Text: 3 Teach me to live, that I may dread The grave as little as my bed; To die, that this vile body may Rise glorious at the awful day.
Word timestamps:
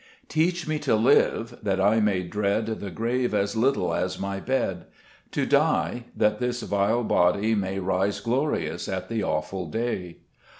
3 0.29 0.45
Teach 0.45 0.67
me 0.67 0.79
to 0.79 0.95
live, 0.95 1.59
that 1.61 1.79
I 1.79 1.99
may 1.99 2.23
dread 2.23 2.65
The 2.65 2.89
grave 2.89 3.35
as 3.35 3.55
little 3.55 3.93
as 3.93 4.19
my 4.19 4.39
bed; 4.39 4.85
To 5.29 5.45
die, 5.45 6.05
that 6.17 6.39
this 6.39 6.63
vile 6.63 7.03
body 7.03 7.53
may 7.53 7.77
Rise 7.77 8.19
glorious 8.19 8.89
at 8.89 9.09
the 9.09 9.21
awful 9.23 9.67
day. 9.67 10.21